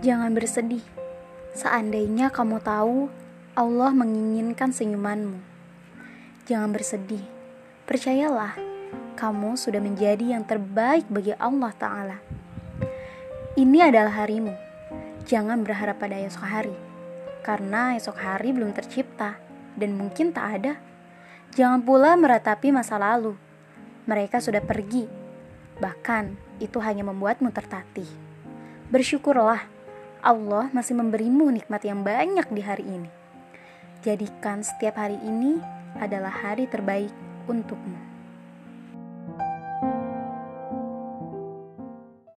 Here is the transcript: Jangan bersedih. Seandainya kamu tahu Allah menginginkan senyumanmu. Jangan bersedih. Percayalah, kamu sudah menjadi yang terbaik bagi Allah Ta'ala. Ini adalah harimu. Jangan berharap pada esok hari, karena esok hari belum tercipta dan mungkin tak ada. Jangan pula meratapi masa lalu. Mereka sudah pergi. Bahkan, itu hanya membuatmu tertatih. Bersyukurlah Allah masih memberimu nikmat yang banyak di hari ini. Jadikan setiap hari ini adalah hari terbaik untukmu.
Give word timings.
Jangan 0.00 0.32
bersedih. 0.32 0.80
Seandainya 1.52 2.32
kamu 2.32 2.64
tahu 2.64 3.12
Allah 3.52 3.92
menginginkan 3.92 4.72
senyumanmu. 4.72 5.36
Jangan 6.48 6.72
bersedih. 6.72 7.20
Percayalah, 7.84 8.56
kamu 9.20 9.60
sudah 9.60 9.76
menjadi 9.76 10.32
yang 10.32 10.48
terbaik 10.48 11.04
bagi 11.12 11.36
Allah 11.36 11.68
Ta'ala. 11.76 12.16
Ini 13.60 13.92
adalah 13.92 14.24
harimu. 14.24 14.56
Jangan 15.28 15.60
berharap 15.68 16.00
pada 16.00 16.16
esok 16.16 16.48
hari, 16.48 16.76
karena 17.44 17.92
esok 18.00 18.16
hari 18.16 18.56
belum 18.56 18.72
tercipta 18.72 19.36
dan 19.76 20.00
mungkin 20.00 20.32
tak 20.32 20.64
ada. 20.64 20.80
Jangan 21.52 21.84
pula 21.84 22.16
meratapi 22.16 22.72
masa 22.72 22.96
lalu. 22.96 23.36
Mereka 24.08 24.40
sudah 24.40 24.64
pergi. 24.64 25.04
Bahkan, 25.76 26.56
itu 26.56 26.80
hanya 26.80 27.04
membuatmu 27.04 27.52
tertatih. 27.52 28.08
Bersyukurlah 28.88 29.79
Allah 30.20 30.68
masih 30.76 30.92
memberimu 30.92 31.48
nikmat 31.48 31.80
yang 31.80 32.04
banyak 32.04 32.44
di 32.52 32.60
hari 32.60 32.84
ini. 32.84 33.10
Jadikan 34.04 34.60
setiap 34.60 35.00
hari 35.00 35.16
ini 35.24 35.56
adalah 35.96 36.32
hari 36.32 36.68
terbaik 36.68 37.12
untukmu. 37.48 37.96